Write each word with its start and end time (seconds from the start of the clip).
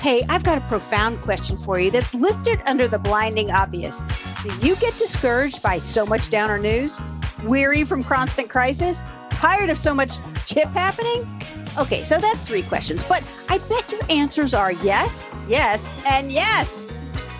Hey, 0.00 0.24
I've 0.28 0.44
got 0.44 0.58
a 0.58 0.64
profound 0.68 1.22
question 1.22 1.58
for 1.58 1.80
you 1.80 1.90
that's 1.90 2.14
listed 2.14 2.62
under 2.66 2.86
the 2.86 3.00
blinding 3.00 3.50
obvious. 3.50 4.02
Do 4.44 4.66
you 4.66 4.76
get 4.76 4.96
discouraged 4.96 5.60
by 5.60 5.80
so 5.80 6.06
much 6.06 6.30
downer 6.30 6.56
news? 6.56 7.00
Weary 7.42 7.82
from 7.82 8.04
constant 8.04 8.48
crisis? 8.48 9.02
Tired 9.30 9.70
of 9.70 9.76
so 9.76 9.92
much 9.92 10.18
chip 10.46 10.68
happening? 10.68 11.28
Okay, 11.76 12.04
so 12.04 12.16
that's 12.16 12.40
three 12.40 12.62
questions, 12.62 13.02
but 13.02 13.28
I 13.48 13.58
bet 13.58 13.90
your 13.90 14.00
answers 14.08 14.54
are 14.54 14.70
yes, 14.70 15.26
yes, 15.48 15.90
and 16.06 16.30
yes. 16.30 16.84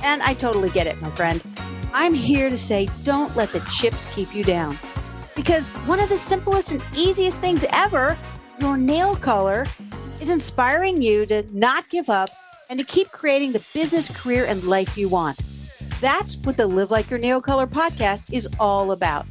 And 0.03 0.21
I 0.23 0.35
totally 0.35 0.71
get 0.71 0.89
it, 0.89 1.01
my 1.01 1.11
friend. 1.13 1.41
I'm 1.93 2.13
here 2.13 2.51
to 2.51 2.57
say 2.57 2.89
don't 3.05 3.35
let 3.37 3.53
the 3.53 3.61
chips 3.73 4.05
keep 4.07 4.35
you 4.35 4.43
down. 4.43 4.77
Because 5.37 5.69
one 5.87 6.01
of 6.01 6.09
the 6.09 6.19
simplest 6.19 6.73
and 6.73 6.83
easiest 6.97 7.39
things 7.39 7.65
ever, 7.73 8.19
your 8.59 8.77
nail 8.77 9.15
color, 9.15 9.65
is 10.21 10.29
inspiring 10.29 11.01
you 11.01 11.25
to 11.27 11.45
not 11.57 11.89
give 11.89 12.11
up 12.11 12.31
and 12.69 12.79
to 12.79 12.85
keep 12.85 13.11
creating 13.11 13.53
the 13.53 13.65
business, 13.73 14.09
career, 14.09 14.45
and 14.47 14.63
life 14.65 14.97
you 14.97 15.09
want. 15.09 15.39
That's 16.01 16.37
what 16.39 16.57
the 16.57 16.67
Live 16.67 16.91
Like 16.91 17.11
Your 17.11 17.19
Nail 17.19 17.41
Color 17.41 17.67
podcast 17.67 18.33
is 18.33 18.49
all 18.61 18.93
about. 18.93 19.27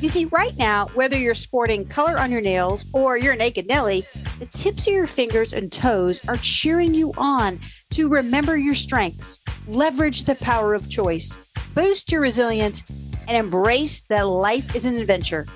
You 0.00 0.08
see, 0.08 0.26
right 0.26 0.56
now, 0.56 0.86
whether 0.94 1.18
you're 1.18 1.34
sporting 1.34 1.84
color 1.84 2.16
on 2.18 2.30
your 2.30 2.40
nails 2.40 2.86
or 2.92 3.16
you're 3.16 3.34
naked 3.34 3.66
Nelly, 3.66 4.04
the 4.38 4.46
tips 4.46 4.86
of 4.86 4.92
your 4.92 5.06
fingers 5.06 5.52
and 5.52 5.72
toes 5.72 6.20
are 6.28 6.36
cheering 6.36 6.94
you 6.94 7.12
on 7.18 7.58
to 7.90 8.08
remember 8.08 8.56
your 8.56 8.76
strengths, 8.76 9.42
leverage 9.66 10.22
the 10.22 10.36
power 10.36 10.72
of 10.72 10.88
choice, 10.88 11.36
boost 11.74 12.12
your 12.12 12.20
resilience, 12.20 12.84
and 13.26 13.36
embrace 13.36 14.02
that 14.02 14.28
life 14.28 14.76
is 14.76 14.84
an 14.84 14.96
adventure. 14.96 15.46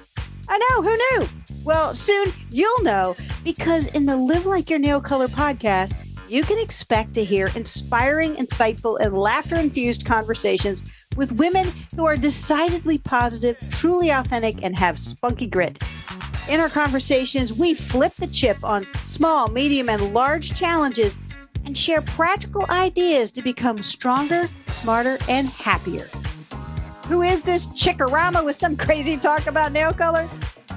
I 0.48 0.58
know, 0.58 0.82
who 0.82 0.96
knew? 0.96 1.28
Well, 1.64 1.94
soon 1.94 2.32
you'll 2.50 2.82
know 2.82 3.14
because 3.44 3.86
in 3.88 4.06
the 4.06 4.16
Live 4.16 4.44
Like 4.44 4.68
Your 4.68 4.80
Nail 4.80 5.00
Color 5.00 5.28
podcast, 5.28 6.11
you 6.32 6.42
can 6.42 6.58
expect 6.58 7.14
to 7.14 7.22
hear 7.22 7.50
inspiring, 7.54 8.36
insightful, 8.36 8.98
and 9.00 9.12
laughter 9.12 9.56
infused 9.56 10.06
conversations 10.06 10.82
with 11.14 11.32
women 11.32 11.70
who 11.94 12.06
are 12.06 12.16
decidedly 12.16 12.96
positive, 12.96 13.58
truly 13.68 14.08
authentic, 14.08 14.62
and 14.62 14.74
have 14.74 14.98
spunky 14.98 15.46
grit. 15.46 15.78
In 16.48 16.58
our 16.58 16.70
conversations, 16.70 17.52
we 17.52 17.74
flip 17.74 18.14
the 18.14 18.26
chip 18.26 18.56
on 18.64 18.86
small, 19.04 19.48
medium, 19.48 19.90
and 19.90 20.14
large 20.14 20.54
challenges 20.54 21.18
and 21.66 21.76
share 21.76 22.00
practical 22.00 22.64
ideas 22.70 23.30
to 23.32 23.42
become 23.42 23.82
stronger, 23.82 24.48
smarter, 24.68 25.18
and 25.28 25.50
happier. 25.50 26.08
Who 27.08 27.20
is 27.20 27.42
this 27.42 27.66
chickarama 27.66 28.42
with 28.42 28.56
some 28.56 28.74
crazy 28.74 29.18
talk 29.18 29.46
about 29.46 29.72
nail 29.72 29.92
color? 29.92 30.26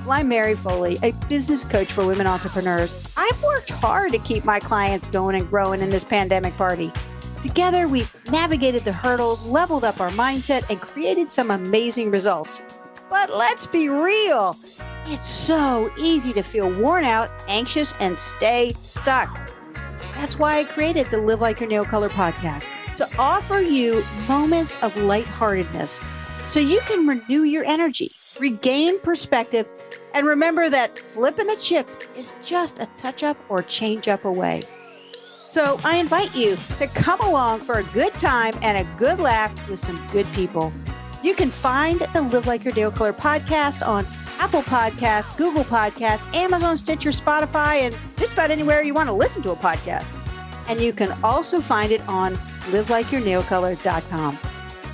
I'm 0.08 0.28
Mary 0.28 0.56
Foley, 0.56 1.00
a 1.02 1.14
business 1.28 1.64
coach 1.64 1.92
for 1.92 2.06
women 2.06 2.28
entrepreneurs. 2.28 2.96
I've 3.18 3.42
worked 3.42 3.72
hard 3.72 4.12
to 4.12 4.20
keep 4.20 4.46
my 4.46 4.60
clients 4.60 5.08
going 5.08 5.36
and 5.36 5.50
growing 5.50 5.82
in 5.82 5.90
this 5.90 6.04
pandemic 6.04 6.56
party. 6.56 6.92
Together, 7.42 7.88
we've 7.88 8.16
navigated 8.30 8.84
the 8.84 8.94
hurdles, 8.94 9.44
leveled 9.46 9.84
up 9.84 10.00
our 10.00 10.12
mindset, 10.12 10.70
and 10.70 10.80
created 10.80 11.32
some 11.32 11.50
amazing 11.50 12.12
results. 12.12 12.62
But 13.10 13.32
let's 13.36 13.66
be 13.66 13.90
real. 13.90 14.56
It's 15.08 15.28
so 15.28 15.92
easy 15.98 16.34
to 16.34 16.44
feel 16.44 16.72
worn 16.82 17.04
out, 17.04 17.30
anxious, 17.48 17.94
and 18.00 18.20
stay 18.20 18.74
stuck. 18.84 19.52
That's 20.16 20.38
why 20.38 20.60
I 20.60 20.64
created 20.66 21.08
the 21.08 21.18
Live 21.18 21.42
Like 21.42 21.60
Your 21.60 21.70
Nail 21.70 21.86
Color 21.86 22.10
podcast 22.10 22.70
to 22.98 23.10
offer 23.18 23.60
you 23.60 24.04
moments 24.28 24.78
of 24.84 24.96
lightheartedness 24.98 26.00
so 26.48 26.60
you 26.60 26.80
can 26.82 27.08
renew 27.08 27.44
your 27.44 27.66
energy, 27.66 28.12
regain 28.40 29.00
perspective, 29.02 29.68
and 30.16 30.26
remember 30.26 30.70
that 30.70 30.98
flipping 30.98 31.46
the 31.46 31.58
chip 31.58 31.88
is 32.16 32.34
just 32.42 32.80
a 32.80 32.88
touch 32.98 33.22
up 33.22 33.38
or 33.50 33.62
change 33.62 34.08
up 34.08 34.24
away. 34.26 34.62
So 35.50 35.80
I 35.84 35.98
invite 35.98 36.34
you 36.34 36.58
to 36.80 36.88
come 36.88 37.20
along 37.20 37.60
for 37.60 37.76
a 37.76 37.84
good 37.84 38.14
time 38.14 38.54
and 38.62 38.78
a 38.78 38.98
good 38.98 39.20
laugh 39.20 39.52
with 39.70 39.80
some 39.80 40.02
good 40.08 40.26
people. 40.34 40.72
You 41.22 41.36
can 41.36 41.52
find 41.52 42.00
the 42.14 42.22
Live 42.22 42.48
Like 42.48 42.64
Your 42.64 42.74
Nail 42.74 42.92
Color 42.92 43.14
podcast 43.14 43.86
on 43.86 44.08
Apple 44.40 44.62
Podcasts, 44.64 45.36
Google 45.38 45.64
Podcasts, 45.64 46.34
Amazon, 46.34 46.78
Stitcher, 46.78 47.12
Spotify, 47.12 47.82
and 47.82 47.98
just 48.18 48.34
about 48.34 48.52
anywhere 48.52 48.84
you 48.84 48.94
want 48.94 49.10
to 49.10 49.14
listen 49.14 49.42
to 49.44 49.52
a 49.52 49.56
podcast. 49.56 50.06
And 50.68 50.80
you 50.80 50.94
can 50.94 51.12
also 51.24 51.62
find 51.62 51.92
it 51.92 52.02
on 52.08 52.36
livelikeyournailcolor.com. 52.72 54.40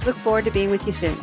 Look 0.06 0.16
forward 0.18 0.46
to 0.46 0.52
being 0.52 0.72
with 0.72 0.86
you 0.86 0.94
soon. 0.94 1.18